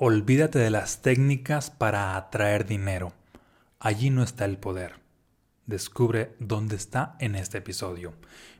Olvídate 0.00 0.60
de 0.60 0.70
las 0.70 1.02
técnicas 1.02 1.72
para 1.72 2.16
atraer 2.16 2.64
dinero. 2.64 3.12
Allí 3.80 4.10
no 4.10 4.22
está 4.22 4.44
el 4.44 4.56
poder. 4.56 5.00
Descubre 5.66 6.36
dónde 6.38 6.76
está 6.76 7.16
en 7.18 7.34
este 7.34 7.58
episodio. 7.58 8.14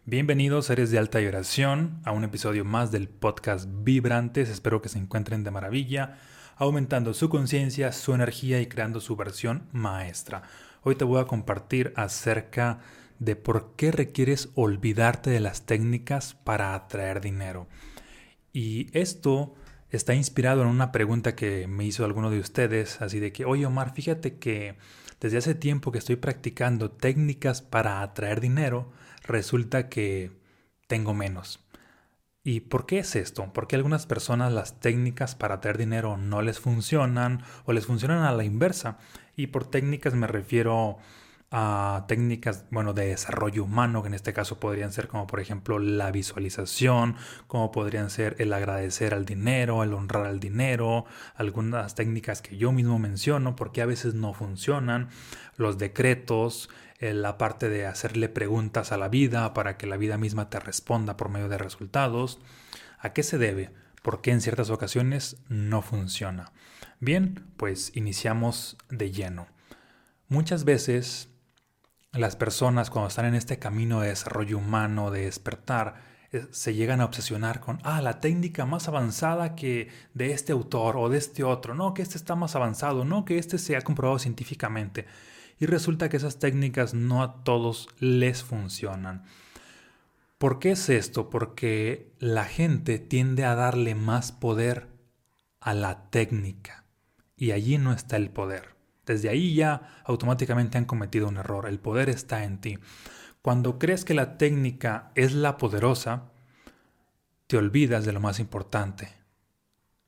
Bienvenidos 0.04 0.66
seres 0.66 0.90
de 0.90 0.98
alta 0.98 1.20
vibración 1.20 2.00
a 2.04 2.10
un 2.10 2.24
episodio 2.24 2.64
más 2.64 2.90
del 2.90 3.08
podcast 3.08 3.68
Vibrantes. 3.84 4.48
Espero 4.48 4.82
que 4.82 4.88
se 4.88 4.98
encuentren 4.98 5.44
de 5.44 5.52
maravilla, 5.52 6.18
aumentando 6.56 7.14
su 7.14 7.28
conciencia, 7.28 7.92
su 7.92 8.14
energía 8.14 8.60
y 8.60 8.66
creando 8.66 9.00
su 9.00 9.14
versión 9.14 9.68
maestra. 9.70 10.42
Hoy 10.82 10.96
te 10.96 11.04
voy 11.04 11.20
a 11.20 11.26
compartir 11.26 11.92
acerca 11.94 12.80
de 13.20 13.36
por 13.36 13.76
qué 13.76 13.92
requieres 13.92 14.48
olvidarte 14.56 15.30
de 15.30 15.38
las 15.38 15.66
técnicas 15.66 16.34
para 16.34 16.74
atraer 16.74 17.20
dinero. 17.20 17.68
Y 18.52 18.88
esto 18.92 19.54
está 19.90 20.14
inspirado 20.14 20.62
en 20.62 20.68
una 20.68 20.92
pregunta 20.92 21.34
que 21.34 21.66
me 21.66 21.84
hizo 21.84 22.04
alguno 22.04 22.30
de 22.30 22.40
ustedes, 22.40 23.00
así 23.00 23.20
de 23.20 23.32
que, 23.32 23.44
oye 23.44 23.66
Omar, 23.66 23.94
fíjate 23.94 24.38
que 24.38 24.76
desde 25.20 25.38
hace 25.38 25.54
tiempo 25.54 25.92
que 25.92 25.98
estoy 25.98 26.16
practicando 26.16 26.90
técnicas 26.90 27.62
para 27.62 28.02
atraer 28.02 28.40
dinero, 28.40 28.92
resulta 29.24 29.88
que 29.88 30.30
tengo 30.86 31.14
menos. 31.14 31.60
¿Y 32.44 32.60
por 32.60 32.86
qué 32.86 33.00
es 33.00 33.14
esto? 33.16 33.52
Porque 33.52 33.76
a 33.76 33.78
algunas 33.78 34.06
personas 34.06 34.52
las 34.52 34.80
técnicas 34.80 35.34
para 35.34 35.56
atraer 35.56 35.76
dinero 35.76 36.16
no 36.16 36.40
les 36.40 36.60
funcionan 36.60 37.42
o 37.64 37.72
les 37.72 37.86
funcionan 37.86 38.24
a 38.24 38.32
la 38.32 38.44
inversa. 38.44 38.98
Y 39.36 39.48
por 39.48 39.66
técnicas 39.66 40.14
me 40.14 40.26
refiero 40.26 40.98
a 41.50 42.04
técnicas, 42.08 42.66
bueno, 42.70 42.92
de 42.92 43.06
desarrollo 43.06 43.64
humano, 43.64 44.02
que 44.02 44.08
en 44.08 44.14
este 44.14 44.34
caso 44.34 44.60
podrían 44.60 44.92
ser 44.92 45.08
como 45.08 45.26
por 45.26 45.40
ejemplo 45.40 45.78
la 45.78 46.10
visualización, 46.10 47.16
como 47.46 47.72
podrían 47.72 48.10
ser 48.10 48.36
el 48.38 48.52
agradecer 48.52 49.14
al 49.14 49.24
dinero, 49.24 49.82
el 49.82 49.94
honrar 49.94 50.26
al 50.26 50.40
dinero, 50.40 51.06
algunas 51.34 51.94
técnicas 51.94 52.42
que 52.42 52.58
yo 52.58 52.70
mismo 52.72 52.98
menciono 52.98 53.56
porque 53.56 53.80
a 53.80 53.86
veces 53.86 54.14
no 54.14 54.34
funcionan, 54.34 55.08
los 55.56 55.78
decretos, 55.78 56.68
eh, 56.98 57.14
la 57.14 57.38
parte 57.38 57.68
de 57.68 57.86
hacerle 57.86 58.28
preguntas 58.28 58.92
a 58.92 58.98
la 58.98 59.08
vida 59.08 59.54
para 59.54 59.78
que 59.78 59.86
la 59.86 59.96
vida 59.96 60.18
misma 60.18 60.50
te 60.50 60.60
responda 60.60 61.16
por 61.16 61.30
medio 61.30 61.48
de 61.48 61.56
resultados. 61.56 62.40
¿A 62.98 63.12
qué 63.12 63.22
se 63.22 63.38
debe? 63.38 63.70
¿Por 64.02 64.20
qué 64.20 64.32
en 64.32 64.40
ciertas 64.40 64.68
ocasiones 64.68 65.36
no 65.48 65.80
funciona? 65.80 66.52
Bien, 67.00 67.46
pues 67.56 67.92
iniciamos 67.94 68.76
de 68.90 69.12
lleno. 69.12 69.46
Muchas 70.28 70.64
veces 70.64 71.30
las 72.12 72.36
personas 72.36 72.90
cuando 72.90 73.08
están 73.08 73.26
en 73.26 73.34
este 73.34 73.58
camino 73.58 74.00
de 74.00 74.08
desarrollo 74.08 74.58
humano, 74.58 75.10
de 75.10 75.22
despertar, 75.22 75.96
eh, 76.32 76.46
se 76.50 76.74
llegan 76.74 77.00
a 77.00 77.04
obsesionar 77.04 77.60
con, 77.60 77.78
ah, 77.84 78.02
la 78.02 78.20
técnica 78.20 78.66
más 78.66 78.88
avanzada 78.88 79.54
que 79.54 79.88
de 80.14 80.32
este 80.32 80.52
autor 80.52 80.96
o 80.96 81.08
de 81.08 81.18
este 81.18 81.44
otro, 81.44 81.74
no, 81.74 81.94
que 81.94 82.02
este 82.02 82.18
está 82.18 82.34
más 82.34 82.54
avanzado, 82.56 83.04
no, 83.04 83.24
que 83.24 83.38
este 83.38 83.58
se 83.58 83.76
ha 83.76 83.82
comprobado 83.82 84.18
científicamente. 84.18 85.06
Y 85.60 85.66
resulta 85.66 86.08
que 86.08 86.18
esas 86.18 86.38
técnicas 86.38 86.94
no 86.94 87.22
a 87.22 87.42
todos 87.42 87.88
les 87.98 88.42
funcionan. 88.42 89.24
¿Por 90.38 90.60
qué 90.60 90.72
es 90.72 90.88
esto? 90.88 91.30
Porque 91.30 92.12
la 92.20 92.44
gente 92.44 92.98
tiende 93.00 93.44
a 93.44 93.56
darle 93.56 93.96
más 93.96 94.30
poder 94.30 94.86
a 95.60 95.74
la 95.74 96.10
técnica 96.10 96.84
y 97.36 97.50
allí 97.50 97.78
no 97.78 97.92
está 97.92 98.16
el 98.16 98.30
poder. 98.30 98.77
Desde 99.08 99.28
ahí 99.28 99.54
ya 99.54 100.02
automáticamente 100.04 100.78
han 100.78 100.84
cometido 100.84 101.28
un 101.28 101.38
error. 101.38 101.66
El 101.66 101.80
poder 101.80 102.08
está 102.08 102.44
en 102.44 102.60
ti. 102.60 102.78
Cuando 103.42 103.78
crees 103.78 104.04
que 104.04 104.14
la 104.14 104.38
técnica 104.38 105.10
es 105.14 105.32
la 105.32 105.56
poderosa, 105.56 106.30
te 107.46 107.56
olvidas 107.56 108.04
de 108.04 108.12
lo 108.12 108.20
más 108.20 108.38
importante. 108.38 109.08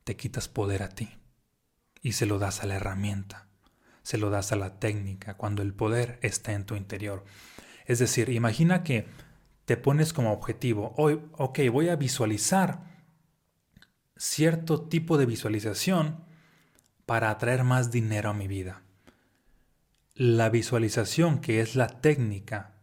Te 0.03 0.15
quitas 0.15 0.47
poder 0.47 0.83
a 0.83 0.89
ti 0.89 1.09
y 2.01 2.13
se 2.13 2.25
lo 2.25 2.39
das 2.39 2.63
a 2.63 2.67
la 2.67 2.75
herramienta, 2.75 3.47
se 4.01 4.17
lo 4.17 4.29
das 4.29 4.51
a 4.51 4.55
la 4.55 4.79
técnica 4.79 5.35
cuando 5.35 5.61
el 5.61 5.73
poder 5.73 6.19
está 6.21 6.53
en 6.53 6.65
tu 6.65 6.75
interior. 6.75 7.23
Es 7.85 7.99
decir, 7.99 8.29
imagina 8.29 8.83
que 8.83 9.07
te 9.65 9.77
pones 9.77 10.13
como 10.13 10.33
objetivo, 10.33 10.93
hoy, 10.97 11.21
voy 11.69 11.89
a 11.89 11.95
visualizar 11.95 12.83
cierto 14.17 14.81
tipo 14.81 15.17
de 15.17 15.25
visualización 15.25 16.25
para 17.05 17.29
atraer 17.29 17.63
más 17.63 17.91
dinero 17.91 18.29
a 18.29 18.33
mi 18.33 18.47
vida. 18.47 18.83
La 20.15 20.49
visualización, 20.49 21.39
que 21.39 21.61
es 21.61 21.75
la 21.77 21.87
técnica, 21.87 22.73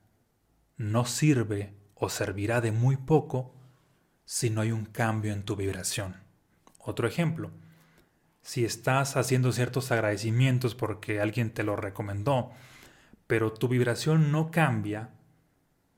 no 0.79 1.05
sirve 1.05 1.75
o 1.95 2.09
servirá 2.09 2.63
de 2.63 2.73
muy 2.73 2.97
poco 2.97 3.55
si 4.25 4.49
no 4.49 4.63
hay 4.63 4.73
un 4.73 4.87
cambio 4.87 5.35
en 5.35 5.43
tu 5.43 5.55
vibración. 5.55 6.17
Otro 6.79 7.07
ejemplo, 7.07 7.51
si 8.41 8.65
estás 8.65 9.19
haciendo 9.19 9.53
ciertos 9.53 9.93
agradecimientos 9.93 10.75
porque 10.75 11.21
alguien 11.21 11.53
te 11.53 11.65
lo 11.65 11.77
recomendó, 11.77 12.51
pero 13.27 13.53
tu 13.53 13.69
vibración 13.69 14.33
no 14.33 14.51
cambia, 14.51 15.11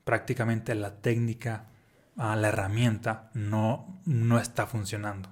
prácticamente 0.03 0.75
la 0.75 1.01
técnica, 1.01 1.69
ah, 2.17 2.35
la 2.35 2.49
herramienta 2.49 3.31
no, 3.33 4.01
no 4.03 4.37
está 4.37 4.67
funcionando 4.67 5.29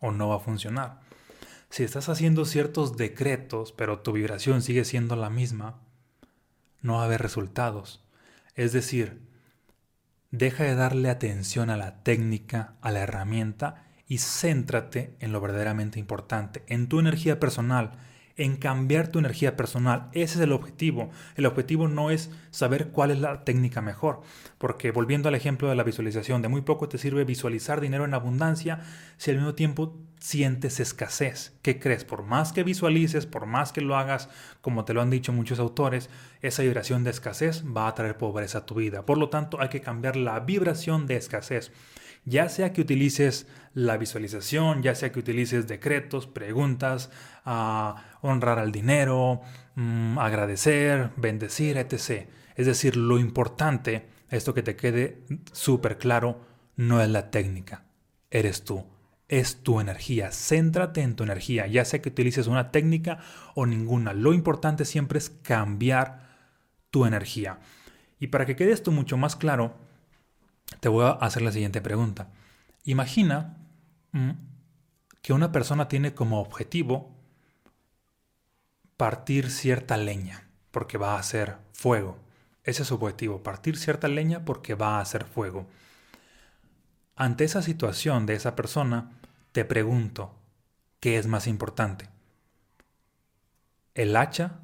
o 0.00 0.10
no 0.10 0.28
va 0.28 0.36
a 0.36 0.40
funcionar. 0.40 1.00
Si 1.70 1.84
estás 1.84 2.08
haciendo 2.08 2.44
ciertos 2.44 2.96
decretos, 2.96 3.72
pero 3.72 4.00
tu 4.00 4.12
vibración 4.12 4.60
sigue 4.60 4.84
siendo 4.84 5.14
la 5.14 5.30
misma, 5.30 5.80
no 6.82 6.94
va 6.94 7.02
a 7.02 7.04
haber 7.04 7.22
resultados. 7.22 8.04
Es 8.56 8.72
decir, 8.72 9.22
deja 10.32 10.64
de 10.64 10.74
darle 10.74 11.10
atención 11.10 11.70
a 11.70 11.76
la 11.76 12.02
técnica, 12.02 12.74
a 12.80 12.90
la 12.90 13.00
herramienta 13.00 13.86
y 14.08 14.18
céntrate 14.18 15.14
en 15.20 15.30
lo 15.30 15.40
verdaderamente 15.40 16.00
importante, 16.00 16.64
en 16.66 16.88
tu 16.88 16.98
energía 16.98 17.38
personal, 17.38 17.92
en 18.40 18.56
cambiar 18.56 19.08
tu 19.08 19.18
energía 19.18 19.54
personal. 19.54 20.08
Ese 20.12 20.36
es 20.36 20.40
el 20.40 20.52
objetivo. 20.52 21.10
El 21.36 21.44
objetivo 21.44 21.88
no 21.88 22.10
es 22.10 22.30
saber 22.50 22.88
cuál 22.88 23.10
es 23.10 23.20
la 23.20 23.44
técnica 23.44 23.82
mejor, 23.82 24.22
porque 24.56 24.92
volviendo 24.92 25.28
al 25.28 25.34
ejemplo 25.34 25.68
de 25.68 25.74
la 25.74 25.84
visualización, 25.84 26.40
de 26.40 26.48
muy 26.48 26.62
poco 26.62 26.88
te 26.88 26.96
sirve 26.96 27.24
visualizar 27.24 27.82
dinero 27.82 28.06
en 28.06 28.14
abundancia 28.14 28.80
si 29.18 29.30
al 29.30 29.36
mismo 29.36 29.54
tiempo 29.54 29.94
sientes 30.20 30.80
escasez. 30.80 31.52
¿Qué 31.60 31.78
crees? 31.78 32.06
Por 32.06 32.22
más 32.22 32.52
que 32.52 32.64
visualices, 32.64 33.26
por 33.26 33.44
más 33.44 33.72
que 33.72 33.82
lo 33.82 33.94
hagas, 33.94 34.30
como 34.62 34.86
te 34.86 34.94
lo 34.94 35.02
han 35.02 35.10
dicho 35.10 35.34
muchos 35.34 35.58
autores, 35.58 36.08
esa 36.42 36.62
vibración 36.62 37.04
de 37.04 37.10
escasez 37.10 37.64
va 37.64 37.88
a 37.88 37.94
traer 37.94 38.16
pobreza 38.16 38.58
a 38.58 38.66
tu 38.66 38.76
vida. 38.76 39.04
Por 39.04 39.18
lo 39.18 39.28
tanto, 39.28 39.60
hay 39.60 39.68
que 39.68 39.80
cambiar 39.80 40.16
la 40.16 40.40
vibración 40.40 41.06
de 41.06 41.16
escasez 41.16 41.72
ya 42.24 42.48
sea 42.48 42.72
que 42.72 42.80
utilices 42.80 43.46
la 43.74 43.96
visualización, 43.96 44.82
ya 44.82 44.94
sea 44.94 45.12
que 45.12 45.20
utilices 45.20 45.66
decretos, 45.66 46.26
preguntas, 46.26 47.10
a 47.44 48.18
honrar 48.20 48.58
al 48.58 48.72
dinero, 48.72 49.40
mm, 49.74 50.18
agradecer, 50.18 51.10
bendecir, 51.16 51.76
etc. 51.78 52.28
Es 52.56 52.66
decir, 52.66 52.96
lo 52.96 53.18
importante, 53.18 54.06
esto 54.28 54.54
que 54.54 54.62
te 54.62 54.76
quede 54.76 55.22
súper 55.52 55.98
claro, 55.98 56.40
no 56.76 57.00
es 57.00 57.08
la 57.08 57.30
técnica, 57.30 57.84
eres 58.30 58.64
tú, 58.64 58.86
es 59.28 59.62
tu 59.62 59.80
energía. 59.80 60.30
Céntrate 60.32 61.02
en 61.02 61.14
tu 61.14 61.24
energía, 61.24 61.66
ya 61.66 61.84
sea 61.84 62.02
que 62.02 62.08
utilices 62.08 62.46
una 62.46 62.70
técnica 62.70 63.18
o 63.54 63.66
ninguna. 63.66 64.12
Lo 64.12 64.32
importante 64.32 64.84
siempre 64.84 65.18
es 65.18 65.30
cambiar 65.30 66.29
tu 66.90 67.06
energía. 67.06 67.58
Y 68.18 68.28
para 68.28 68.46
que 68.46 68.56
quede 68.56 68.72
esto 68.72 68.90
mucho 68.90 69.16
más 69.16 69.36
claro, 69.36 69.74
te 70.80 70.88
voy 70.88 71.04
a 71.04 71.10
hacer 71.10 71.42
la 71.42 71.52
siguiente 71.52 71.80
pregunta. 71.80 72.28
Imagina 72.84 73.56
mm, 74.12 74.30
que 75.22 75.32
una 75.32 75.52
persona 75.52 75.88
tiene 75.88 76.14
como 76.14 76.40
objetivo 76.40 77.10
partir 78.96 79.50
cierta 79.50 79.96
leña 79.96 80.46
porque 80.70 80.98
va 80.98 81.14
a 81.14 81.18
hacer 81.18 81.56
fuego. 81.72 82.18
Ese 82.64 82.82
es 82.82 82.88
su 82.88 82.94
objetivo, 82.94 83.42
partir 83.42 83.76
cierta 83.76 84.08
leña 84.08 84.44
porque 84.44 84.74
va 84.74 84.98
a 84.98 85.00
hacer 85.00 85.24
fuego. 85.24 85.66
Ante 87.16 87.44
esa 87.44 87.62
situación 87.62 88.26
de 88.26 88.34
esa 88.34 88.54
persona, 88.54 89.12
te 89.52 89.64
pregunto, 89.64 90.34
¿qué 91.00 91.18
es 91.18 91.26
más 91.26 91.46
importante? 91.46 92.08
¿El 93.94 94.16
hacha 94.16 94.60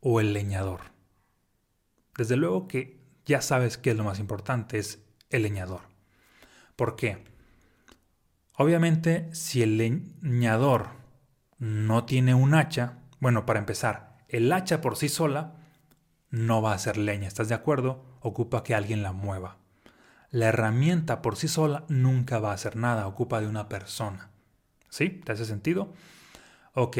o 0.00 0.20
el 0.20 0.32
leñador? 0.32 0.95
Desde 2.16 2.36
luego 2.36 2.68
que 2.68 2.98
ya 3.24 3.42
sabes 3.42 3.76
que 3.76 3.90
es 3.90 3.96
lo 3.96 4.04
más 4.04 4.18
importante, 4.18 4.78
es 4.78 5.00
el 5.30 5.42
leñador. 5.42 5.82
¿Por 6.76 6.96
qué? 6.96 7.24
Obviamente, 8.56 9.28
si 9.34 9.62
el 9.62 9.76
leñador 9.76 10.88
no 11.58 12.04
tiene 12.04 12.34
un 12.34 12.54
hacha, 12.54 12.98
bueno, 13.20 13.44
para 13.44 13.58
empezar, 13.58 14.18
el 14.28 14.52
hacha 14.52 14.80
por 14.80 14.96
sí 14.96 15.08
sola 15.08 15.54
no 16.30 16.62
va 16.62 16.72
a 16.72 16.78
ser 16.78 16.96
leña, 16.96 17.28
¿estás 17.28 17.48
de 17.48 17.54
acuerdo? 17.54 18.04
Ocupa 18.20 18.62
que 18.62 18.74
alguien 18.74 19.02
la 19.02 19.12
mueva. 19.12 19.58
La 20.30 20.46
herramienta 20.46 21.22
por 21.22 21.36
sí 21.36 21.48
sola 21.48 21.84
nunca 21.88 22.38
va 22.38 22.50
a 22.50 22.54
hacer 22.54 22.76
nada, 22.76 23.06
ocupa 23.06 23.40
de 23.40 23.46
una 23.46 23.68
persona. 23.68 24.30
¿Sí? 24.88 25.08
¿Te 25.08 25.32
hace 25.32 25.44
sentido? 25.44 25.92
Ok. 26.74 26.98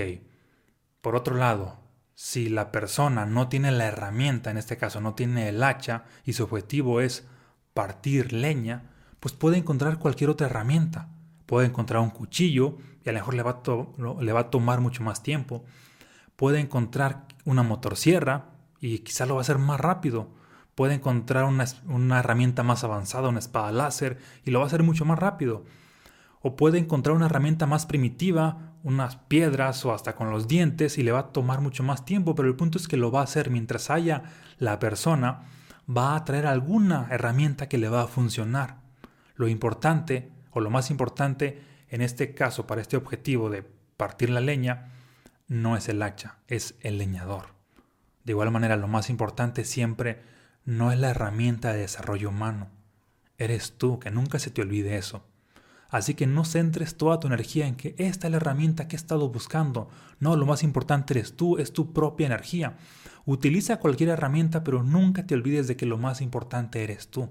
Por 1.01 1.17
otro 1.17 1.37
lado, 1.37 1.79
si 2.17 2.49
la 2.49 2.73
persona 2.73 3.27
no 3.27 3.49
tiene 3.49 3.71
la 3.71 3.85
herramienta, 3.85 4.51
en 4.51 4.57
este 4.57 4.79
caso 4.79 5.03
no 5.03 5.15
tiene 5.15 5.51
el 5.51 5.63
hacha, 5.63 6.05
y 6.25 6.33
su 6.33 6.45
objetivo 6.45 7.03
es 7.03 7.29
partir 7.75 8.33
leña, 8.33 8.85
pues 9.21 9.35
puede 9.35 9.59
encontrar 9.59 9.99
cualquier 9.99 10.31
otra 10.31 10.47
herramienta, 10.47 11.11
puede 11.45 11.67
encontrar 11.67 12.01
un 12.01 12.09
cuchillo 12.09 12.79
y 13.05 13.11
a 13.11 13.13
lo 13.13 13.19
mejor 13.19 13.35
le 13.35 13.43
va 13.43 13.63
a, 13.63 14.23
le 14.23 14.33
va 14.33 14.41
a 14.41 14.51
tomar 14.51 14.81
mucho 14.81 15.03
más 15.03 15.23
tiempo. 15.23 15.65
Puede 16.37 16.59
encontrar 16.59 17.27
una 17.45 17.63
motosierra 17.63 18.47
y 18.81 19.01
quizá 19.01 19.27
lo 19.27 19.35
va 19.35 19.41
a 19.41 19.43
hacer 19.43 19.59
más 19.59 19.79
rápido. 19.79 20.31
Puede 20.75 20.95
encontrar 20.95 21.45
una, 21.45 21.67
una 21.87 22.21
herramienta 22.21 22.63
más 22.63 22.83
avanzada, 22.83 23.29
una 23.29 23.41
espada 23.41 23.73
láser, 23.73 24.19
y 24.43 24.53
lo 24.53 24.61
va 24.61 24.65
a 24.65 24.69
hacer 24.69 24.83
mucho 24.83 25.05
más 25.05 25.19
rápido. 25.19 25.65
O 26.41 26.57
puede 26.57 26.79
encontrar 26.79 27.15
una 27.15 27.27
herramienta 27.27 27.67
más 27.67 27.85
primitiva, 27.85 28.73
unas 28.87 29.17
piedras 29.17 29.85
o 29.85 29.93
hasta 29.93 30.15
con 30.15 30.31
los 30.31 30.47
dientes, 30.47 30.97
y 30.97 31.03
le 31.03 31.11
va 31.11 31.19
a 31.19 31.33
tomar 31.33 31.61
mucho 31.61 31.83
más 31.83 32.05
tiempo, 32.05 32.37
pero 32.37 32.47
el 32.47 32.55
punto 32.55 32.79
es 32.79 32.87
que 32.87 32.97
lo 32.97 33.11
va 33.11 33.21
a 33.21 33.25
hacer 33.25 33.51
mientras 33.51 33.91
haya 33.91 34.23
la 34.61 34.79
persona, 34.79 35.43
va 35.91 36.15
a 36.15 36.25
traer 36.25 36.47
alguna 36.47 37.09
herramienta 37.11 37.69
que 37.69 37.79
le 37.79 37.89
va 37.89 38.03
a 38.03 38.07
funcionar. 38.07 38.77
Lo 39.35 39.49
importante, 39.49 40.31
o 40.53 40.61
lo 40.61 40.71
más 40.71 40.93
importante 40.93 41.61
en 41.89 42.01
este 42.01 42.33
caso 42.33 42.69
para 42.69 42.81
este 42.81 42.97
objetivo 42.97 43.51
de 43.51 43.65
partir 43.97 44.31
la 44.31 44.41
leña, 44.41 44.93
no 45.49 45.77
es 45.77 45.89
el 45.89 46.01
hacha, 46.01 46.37
es 46.47 46.77
el 46.81 46.97
leñador. 46.99 47.55
De 48.23 48.35
igual 48.35 48.53
manera, 48.53 48.77
lo 48.77 48.87
más 48.87 49.11
importante 49.11 49.65
siempre 49.65 50.23
no 50.65 50.93
es 50.93 50.99
la 51.01 51.11
herramienta 51.11 51.73
de 51.73 51.81
desarrollo 51.81 52.29
humano. 52.29 52.69
Eres 53.37 53.79
tú, 53.79 53.99
que 53.99 54.13
nunca 54.13 54.39
se 54.39 54.51
te 54.51 54.63
olvide 54.63 54.97
eso. 54.97 55.27
Así 55.89 56.15
que 56.15 56.27
no 56.27 56.45
centres 56.45 56.97
toda 56.97 57.21
tu 57.21 57.27
energía 57.27 57.67
en 57.67 57.77
que 57.77 57.95
esta 57.99 58.27
es 58.27 58.31
la 58.31 58.39
herramienta 58.39 58.89
que 58.89 58.97
he 58.97 58.99
estado 58.99 59.29
buscando. 59.29 59.89
No, 60.19 60.37
lo 60.37 60.47
más 60.47 60.63
importante 60.63 61.15
eres 61.15 61.37
tú, 61.37 61.59
es 61.59 61.73
tu 61.73 61.93
propia 61.93 62.27
energía. 62.27 62.77
Utiliza 63.25 63.79
cualquier 63.79 64.11
herramienta, 64.11 64.65
pero 64.65 64.83
nunca 64.83 65.27
te 65.27 65.35
olvides 65.35 65.69
de 65.69 65.77
que 65.77 65.87
lo 65.87 65.99
más 65.99 66.21
importante 66.21 66.83
eres 66.83 67.09
tú, 67.09 67.29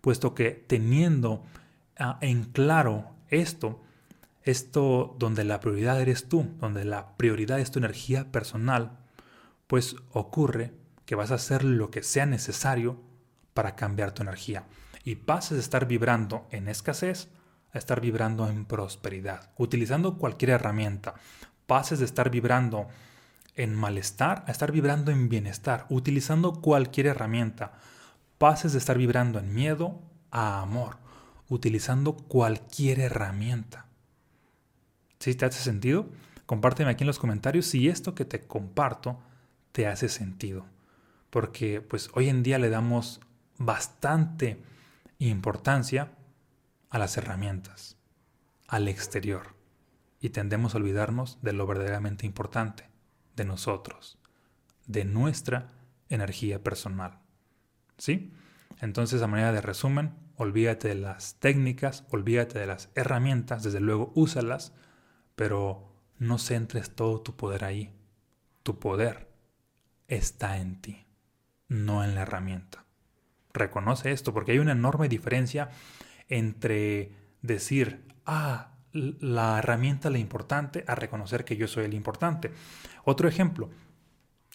puesto 0.00 0.34
que 0.34 0.50
teniendo 0.50 1.44
ah, 1.98 2.18
en 2.20 2.44
claro 2.44 3.10
esto, 3.28 3.82
esto 4.42 5.16
donde 5.18 5.44
la 5.44 5.60
prioridad 5.60 6.00
eres 6.00 6.28
tú, 6.28 6.46
donde 6.60 6.84
la 6.84 7.16
prioridad 7.16 7.60
es 7.60 7.70
tu 7.70 7.78
energía 7.78 8.30
personal, 8.30 8.98
pues 9.66 9.96
ocurre 10.12 10.72
que 11.06 11.14
vas 11.14 11.30
a 11.30 11.36
hacer 11.36 11.64
lo 11.64 11.90
que 11.90 12.02
sea 12.02 12.26
necesario 12.26 13.00
para 13.54 13.74
cambiar 13.74 14.12
tu 14.12 14.22
energía 14.22 14.64
y 15.04 15.16
pases 15.16 15.56
de 15.56 15.60
estar 15.60 15.86
vibrando 15.86 16.46
en 16.50 16.68
escasez 16.68 17.28
a 17.72 17.78
estar 17.78 18.00
vibrando 18.00 18.48
en 18.48 18.64
prosperidad, 18.64 19.50
utilizando 19.56 20.18
cualquier 20.18 20.50
herramienta. 20.50 21.14
Pases 21.66 21.98
de 21.98 22.04
estar 22.04 22.30
vibrando 22.30 22.88
en 23.54 23.74
malestar 23.74 24.44
a 24.46 24.50
estar 24.50 24.72
vibrando 24.72 25.10
en 25.10 25.28
bienestar, 25.28 25.86
utilizando 25.88 26.60
cualquier 26.60 27.06
herramienta. 27.06 27.72
Pases 28.38 28.72
de 28.72 28.78
estar 28.78 28.98
vibrando 28.98 29.38
en 29.38 29.52
miedo 29.54 30.00
a 30.30 30.62
amor, 30.62 30.96
utilizando 31.48 32.14
cualquier 32.16 33.00
herramienta. 33.00 33.86
¿Sí 35.18 35.34
te 35.34 35.44
hace 35.44 35.62
sentido? 35.62 36.06
Compárteme 36.46 36.90
aquí 36.90 37.04
en 37.04 37.08
los 37.08 37.18
comentarios 37.18 37.66
si 37.66 37.88
esto 37.88 38.14
que 38.14 38.24
te 38.24 38.40
comparto 38.46 39.18
te 39.72 39.86
hace 39.86 40.08
sentido. 40.08 40.66
Porque 41.30 41.80
pues 41.80 42.10
hoy 42.14 42.28
en 42.28 42.42
día 42.42 42.58
le 42.58 42.70
damos 42.70 43.20
bastante 43.58 44.62
importancia 45.18 46.10
a 46.92 46.98
las 46.98 47.16
herramientas, 47.16 47.96
al 48.68 48.86
exterior, 48.86 49.54
y 50.20 50.28
tendemos 50.28 50.74
a 50.74 50.76
olvidarnos 50.76 51.38
de 51.40 51.54
lo 51.54 51.66
verdaderamente 51.66 52.26
importante, 52.26 52.90
de 53.34 53.46
nosotros, 53.46 54.18
de 54.86 55.06
nuestra 55.06 55.68
energía 56.10 56.62
personal. 56.62 57.18
¿Sí? 57.96 58.34
Entonces, 58.82 59.22
a 59.22 59.26
manera 59.26 59.52
de 59.52 59.62
resumen, 59.62 60.14
olvídate 60.36 60.88
de 60.88 60.94
las 60.94 61.36
técnicas, 61.40 62.04
olvídate 62.10 62.58
de 62.58 62.66
las 62.66 62.90
herramientas, 62.94 63.62
desde 63.62 63.80
luego 63.80 64.12
úsalas, 64.14 64.74
pero 65.34 65.96
no 66.18 66.36
centres 66.36 66.94
todo 66.94 67.22
tu 67.22 67.36
poder 67.36 67.64
ahí. 67.64 67.90
Tu 68.64 68.78
poder 68.78 69.32
está 70.08 70.58
en 70.58 70.82
ti, 70.82 71.06
no 71.68 72.04
en 72.04 72.14
la 72.14 72.22
herramienta. 72.22 72.84
Reconoce 73.54 74.12
esto 74.12 74.34
porque 74.34 74.52
hay 74.52 74.58
una 74.58 74.72
enorme 74.72 75.08
diferencia 75.08 75.70
entre 76.32 77.12
decir, 77.42 78.04
ah, 78.26 78.72
la 78.92 79.58
herramienta 79.58 80.10
la 80.10 80.18
importante, 80.18 80.84
a 80.86 80.94
reconocer 80.94 81.44
que 81.44 81.56
yo 81.56 81.68
soy 81.68 81.84
el 81.84 81.94
importante. 81.94 82.52
Otro 83.04 83.28
ejemplo, 83.28 83.70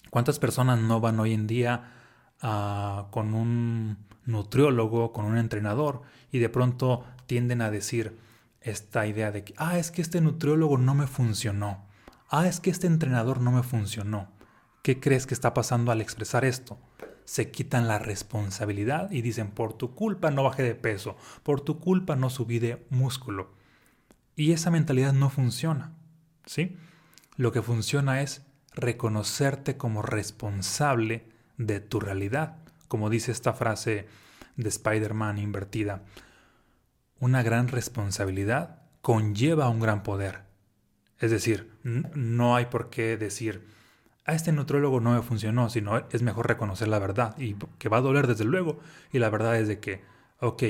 ¿cuántas 0.10 0.40
personas 0.40 0.80
no 0.80 1.00
van 1.00 1.20
hoy 1.20 1.34
en 1.34 1.48
día 1.48 1.94
ah, 2.42 3.08
con 3.12 3.34
un 3.34 3.98
nutriólogo, 4.26 5.14
con 5.14 5.26
un 5.26 5.38
entrenador 5.38 6.02
y 6.32 6.40
de 6.40 6.50
pronto 6.50 7.06
tienden 7.28 7.62
a 7.62 7.72
decir, 7.72 8.18
esta 8.62 9.08
idea 9.08 9.32
de 9.32 9.44
que, 9.44 9.54
ah, 9.58 9.78
es 9.78 9.92
que 9.92 10.02
este 10.02 10.20
nutriólogo 10.20 10.78
no 10.78 10.94
me 10.96 11.08
funcionó. 11.08 11.86
Ah, 12.30 12.48
es 12.48 12.60
que 12.60 12.70
este 12.70 12.88
entrenador 12.88 13.40
no 13.40 13.52
me 13.52 13.64
funcionó. 13.64 14.30
¿Qué 14.82 15.00
crees 15.00 15.26
que 15.26 15.34
está 15.34 15.54
pasando 15.54 15.92
al 15.92 16.02
expresar 16.02 16.44
esto? 16.44 16.78
Se 17.28 17.52
quitan 17.52 17.88
la 17.88 18.00
responsabilidad 18.00 19.12
y 19.12 19.22
dicen, 19.22 19.52
por 19.52 19.74
tu 19.74 19.94
culpa 19.94 20.32
no 20.32 20.44
bajé 20.44 20.64
de 20.64 20.74
peso, 20.74 21.16
por 21.44 21.62
tu 21.62 21.80
culpa 21.80 22.16
no 22.16 22.30
subí 22.32 22.58
de 22.60 22.84
músculo. 22.90 23.54
Y 24.36 24.54
esa 24.54 24.72
mentalidad 24.72 25.14
no 25.14 25.30
funciona, 25.30 25.94
¿sí? 26.46 26.78
Lo 27.36 27.52
que 27.52 27.62
funciona 27.62 28.22
es 28.22 28.46
reconocerte 28.74 29.78
como 29.78 30.02
responsable 30.02 31.30
de 31.58 31.82
tu 31.82 32.00
realidad, 32.00 32.58
como 32.88 33.10
dice 33.10 33.32
esta 33.32 33.54
frase 33.54 34.08
de 34.56 34.70
Spider-Man 34.70 35.38
invertida 35.38 36.04
una 37.20 37.44
gran 37.44 37.68
responsabilidad 37.68 38.82
conlleva 39.02 39.70
un 39.70 39.80
gran 39.80 40.04
poder. 40.04 40.42
Es 41.20 41.32
decir, 41.32 41.72
no 41.84 42.56
hay 42.56 42.66
por 42.68 42.90
qué 42.90 43.18
decir, 43.18 43.68
a 44.28 44.34
este 44.34 44.52
nutrólogo 44.52 45.00
no 45.00 45.14
me 45.14 45.22
funcionó, 45.22 45.70
sino 45.70 46.04
es 46.12 46.22
mejor 46.22 46.48
reconocer 46.48 46.90
la 46.90 47.00
verdad 47.00 47.36
y 47.38 47.56
que 47.80 47.90
va 47.90 47.98
a 47.98 48.02
doler 48.02 48.28
desde 48.28 48.44
luego. 48.44 48.78
Y 49.12 49.20
la 49.20 49.30
verdad 49.30 49.58
es 49.58 49.70
de 49.70 49.80
que, 49.80 50.04
ok, 50.42 50.64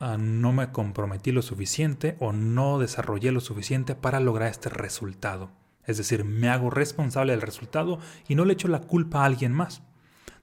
ah, 0.00 0.16
no 0.18 0.52
me 0.52 0.72
comprometí 0.72 1.30
lo 1.30 1.42
suficiente 1.42 2.16
o 2.18 2.32
no 2.32 2.80
desarrollé 2.80 3.30
lo 3.30 3.40
suficiente 3.40 3.94
para 3.94 4.18
lograr 4.18 4.50
este 4.50 4.68
resultado. 4.68 5.52
Es 5.84 5.96
decir, 5.96 6.24
me 6.24 6.48
hago 6.48 6.68
responsable 6.68 7.32
del 7.32 7.40
resultado 7.40 8.00
y 8.26 8.34
no 8.34 8.44
le 8.44 8.54
echo 8.54 8.66
la 8.66 8.80
culpa 8.80 9.22
a 9.22 9.26
alguien 9.26 9.52
más. 9.52 9.82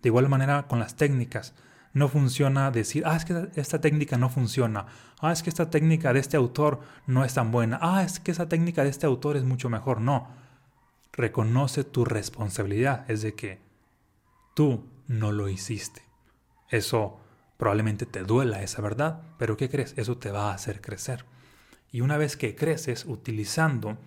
De 0.01 0.07
igual 0.07 0.29
manera 0.29 0.67
con 0.67 0.79
las 0.79 0.95
técnicas 0.95 1.53
no 1.91 2.07
funciona 2.07 2.71
decir, 2.71 3.03
ah, 3.05 3.17
es 3.17 3.25
que 3.25 3.49
esta 3.55 3.81
técnica 3.81 4.17
no 4.17 4.29
funciona, 4.29 4.85
ah, 5.19 5.33
es 5.33 5.43
que 5.43 5.49
esta 5.49 5.69
técnica 5.69 6.13
de 6.13 6.21
este 6.21 6.37
autor 6.37 6.79
no 7.05 7.23
es 7.25 7.33
tan 7.33 7.51
buena, 7.51 7.79
ah, 7.81 8.01
es 8.01 8.19
que 8.21 8.31
esa 8.31 8.47
técnica 8.49 8.83
de 8.83 8.89
este 8.89 9.05
autor 9.05 9.35
es 9.35 9.43
mucho 9.43 9.69
mejor. 9.69 10.01
No, 10.01 10.27
reconoce 11.13 11.83
tu 11.83 12.03
responsabilidad, 12.03 13.09
es 13.09 13.21
de 13.21 13.35
que 13.35 13.59
tú 14.55 14.85
no 15.07 15.31
lo 15.31 15.47
hiciste. 15.47 16.01
Eso 16.69 17.19
probablemente 17.57 18.05
te 18.05 18.23
duela 18.23 18.61
esa 18.61 18.81
verdad, 18.81 19.21
pero 19.37 19.55
¿qué 19.55 19.69
crees? 19.69 19.93
Eso 19.97 20.17
te 20.17 20.31
va 20.31 20.51
a 20.51 20.55
hacer 20.55 20.81
crecer. 20.81 21.25
Y 21.91 22.01
una 22.01 22.17
vez 22.17 22.35
que 22.35 22.55
creces 22.55 23.05
utilizando 23.05 23.97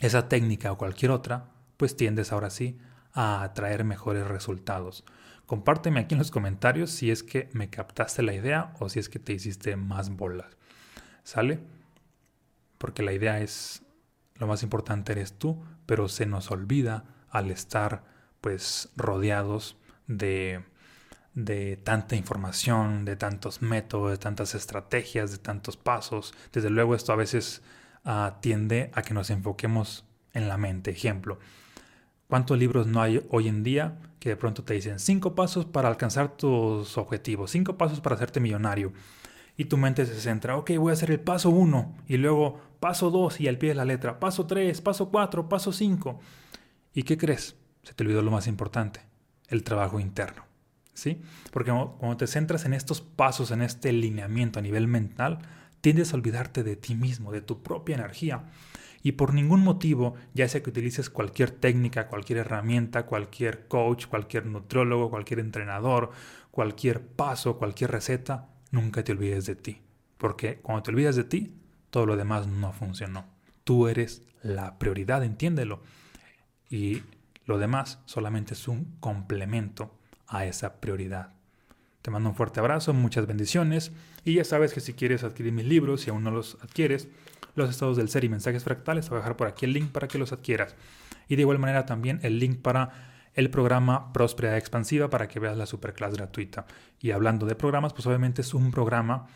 esa 0.00 0.28
técnica 0.28 0.72
o 0.72 0.78
cualquier 0.78 1.12
otra, 1.12 1.50
pues 1.76 1.96
tiendes 1.96 2.32
ahora 2.32 2.50
sí 2.50 2.78
a 3.12 3.42
atraer 3.42 3.84
mejores 3.84 4.26
resultados. 4.26 5.04
Compárteme 5.46 6.00
aquí 6.00 6.14
en 6.14 6.18
los 6.18 6.32
comentarios 6.32 6.90
si 6.90 7.10
es 7.10 7.22
que 7.22 7.48
me 7.52 7.70
captaste 7.70 8.22
la 8.22 8.34
idea 8.34 8.74
o 8.80 8.88
si 8.88 8.98
es 8.98 9.08
que 9.08 9.20
te 9.20 9.32
hiciste 9.32 9.76
más 9.76 10.10
bolas. 10.10 10.56
¿Sale? 11.22 11.60
Porque 12.78 13.02
la 13.02 13.12
idea 13.12 13.40
es, 13.40 13.82
lo 14.38 14.46
más 14.46 14.62
importante 14.62 15.12
eres 15.12 15.32
tú, 15.32 15.62
pero 15.86 16.08
se 16.08 16.26
nos 16.26 16.50
olvida 16.50 17.04
al 17.30 17.50
estar 17.50 18.04
pues 18.40 18.90
rodeados 18.96 19.76
de, 20.06 20.62
de 21.34 21.76
tanta 21.76 22.16
información, 22.16 23.04
de 23.04 23.16
tantos 23.16 23.62
métodos, 23.62 24.10
de 24.10 24.18
tantas 24.18 24.54
estrategias, 24.54 25.30
de 25.32 25.38
tantos 25.38 25.76
pasos. 25.76 26.34
Desde 26.52 26.70
luego 26.70 26.94
esto 26.94 27.12
a 27.12 27.16
veces 27.16 27.62
uh, 28.04 28.30
tiende 28.40 28.90
a 28.94 29.02
que 29.02 29.14
nos 29.14 29.30
enfoquemos 29.30 30.04
en 30.32 30.48
la 30.48 30.56
mente. 30.56 30.90
Ejemplo, 30.90 31.38
¿cuántos 32.28 32.58
libros 32.58 32.86
no 32.86 33.00
hay 33.02 33.26
hoy 33.30 33.48
en 33.48 33.62
día 33.62 33.98
que 34.26 34.30
de 34.30 34.36
pronto 34.36 34.64
te 34.64 34.74
dicen 34.74 34.98
cinco 34.98 35.36
pasos 35.36 35.66
para 35.66 35.88
alcanzar 35.88 36.36
tus 36.36 36.98
objetivos, 36.98 37.52
cinco 37.52 37.76
pasos 37.78 38.00
para 38.00 38.16
hacerte 38.16 38.40
millonario. 38.40 38.92
Y 39.56 39.66
tu 39.66 39.76
mente 39.76 40.04
se 40.04 40.20
centra, 40.20 40.56
ok, 40.56 40.72
voy 40.78 40.90
a 40.90 40.94
hacer 40.94 41.12
el 41.12 41.20
paso 41.20 41.48
uno 41.48 41.94
y 42.08 42.16
luego 42.16 42.60
paso 42.80 43.10
dos 43.10 43.40
y 43.40 43.48
al 43.48 43.58
pie 43.58 43.70
de 43.70 43.74
la 43.74 43.84
letra, 43.84 44.18
paso 44.20 44.46
tres, 44.46 44.80
paso 44.80 45.10
cuatro, 45.10 45.48
paso 45.48 45.72
cinco. 45.72 46.20
¿Y 46.94 47.02
qué 47.02 47.16
crees? 47.16 47.56
Se 47.82 47.94
te 47.94 48.04
olvidó 48.04 48.22
lo 48.22 48.30
más 48.30 48.46
importante, 48.46 49.00
el 49.48 49.62
trabajo 49.62 50.00
interno. 50.00 50.44
¿Sí? 50.94 51.20
Porque 51.50 51.70
cuando 51.70 52.16
te 52.16 52.26
centras 52.26 52.64
en 52.64 52.72
estos 52.72 53.02
pasos, 53.02 53.50
en 53.50 53.60
este 53.60 53.92
lineamiento 53.92 54.58
a 54.58 54.62
nivel 54.62 54.88
mental, 54.88 55.40
tiendes 55.82 56.12
a 56.12 56.16
olvidarte 56.16 56.62
de 56.62 56.74
ti 56.74 56.94
mismo, 56.94 57.32
de 57.32 57.42
tu 57.42 57.62
propia 57.62 57.96
energía 57.96 58.44
y 59.06 59.12
por 59.12 59.34
ningún 59.34 59.60
motivo, 59.60 60.16
ya 60.34 60.48
sea 60.48 60.64
que 60.64 60.70
utilices 60.70 61.10
cualquier 61.10 61.52
técnica, 61.52 62.08
cualquier 62.08 62.40
herramienta, 62.40 63.06
cualquier 63.06 63.68
coach, 63.68 64.06
cualquier 64.06 64.46
nutriólogo, 64.46 65.10
cualquier 65.10 65.38
entrenador, 65.38 66.10
cualquier 66.50 67.06
paso, 67.06 67.56
cualquier 67.56 67.92
receta, 67.92 68.48
nunca 68.72 69.04
te 69.04 69.12
olvides 69.12 69.46
de 69.46 69.54
ti. 69.54 69.80
Porque 70.18 70.56
cuando 70.56 70.82
te 70.82 70.90
olvidas 70.90 71.14
de 71.14 71.22
ti, 71.22 71.54
todo 71.96 72.04
lo 72.04 72.18
demás 72.18 72.46
no 72.46 72.74
funcionó. 72.74 73.24
Tú 73.64 73.88
eres 73.88 74.20
la 74.42 74.78
prioridad, 74.78 75.24
entiéndelo. 75.24 75.80
Y 76.68 77.04
lo 77.46 77.56
demás 77.56 78.00
solamente 78.04 78.52
es 78.52 78.68
un 78.68 78.98
complemento 79.00 79.98
a 80.26 80.44
esa 80.44 80.78
prioridad. 80.78 81.32
Te 82.02 82.10
mando 82.10 82.28
un 82.28 82.34
fuerte 82.34 82.60
abrazo, 82.60 82.92
muchas 82.92 83.26
bendiciones 83.26 83.92
y 84.26 84.34
ya 84.34 84.44
sabes 84.44 84.74
que 84.74 84.80
si 84.80 84.92
quieres 84.92 85.24
adquirir 85.24 85.54
mis 85.54 85.64
libros, 85.64 86.02
si 86.02 86.10
aún 86.10 86.22
no 86.22 86.30
los 86.30 86.58
adquieres, 86.60 87.08
los 87.54 87.70
estados 87.70 87.96
del 87.96 88.10
ser 88.10 88.24
y 88.24 88.28
mensajes 88.28 88.62
fractales, 88.62 89.06
te 89.06 89.12
voy 89.12 89.16
a 89.16 89.20
dejar 89.20 89.38
por 89.38 89.46
aquí 89.46 89.64
el 89.64 89.72
link 89.72 89.90
para 89.90 90.06
que 90.06 90.18
los 90.18 90.34
adquieras. 90.34 90.76
Y 91.28 91.36
de 91.36 91.40
igual 91.40 91.58
manera 91.58 91.86
también 91.86 92.20
el 92.22 92.38
link 92.38 92.60
para 92.60 93.30
el 93.32 93.48
programa 93.48 94.12
Próspera 94.12 94.58
Expansiva 94.58 95.08
para 95.08 95.28
que 95.28 95.40
veas 95.40 95.56
la 95.56 95.64
superclass 95.64 96.12
gratuita. 96.12 96.66
Y 97.00 97.12
hablando 97.12 97.46
de 97.46 97.54
programas, 97.54 97.94
pues 97.94 98.06
obviamente 98.06 98.42
es 98.42 98.52
un 98.52 98.70
programa 98.70 99.28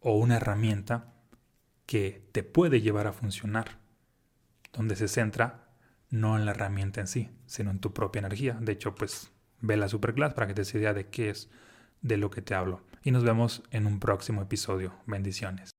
o 0.00 0.18
una 0.18 0.38
herramienta 0.38 1.11
que 1.92 2.26
te 2.32 2.42
puede 2.42 2.80
llevar 2.80 3.06
a 3.06 3.12
funcionar, 3.12 3.78
donde 4.72 4.96
se 4.96 5.08
centra 5.08 5.68
no 6.08 6.38
en 6.38 6.46
la 6.46 6.52
herramienta 6.52 7.02
en 7.02 7.06
sí, 7.06 7.28
sino 7.44 7.70
en 7.70 7.80
tu 7.80 7.92
propia 7.92 8.20
energía. 8.20 8.56
De 8.58 8.72
hecho, 8.72 8.94
pues 8.94 9.30
ve 9.60 9.76
la 9.76 9.90
superclass 9.90 10.32
para 10.32 10.46
que 10.46 10.54
te 10.54 10.62
des 10.62 10.74
idea 10.74 10.94
de 10.94 11.08
qué 11.08 11.28
es 11.28 11.50
de 12.00 12.16
lo 12.16 12.30
que 12.30 12.40
te 12.40 12.54
hablo. 12.54 12.80
Y 13.04 13.10
nos 13.10 13.24
vemos 13.24 13.62
en 13.72 13.86
un 13.86 14.00
próximo 14.00 14.40
episodio. 14.40 14.94
Bendiciones. 15.04 15.71